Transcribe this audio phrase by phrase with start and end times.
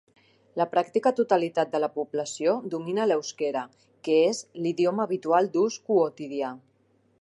[0.61, 3.65] La pràctica totalitat de la població domina l'euskera,
[4.09, 6.57] que és l'idioma habitual d'ús quotidià.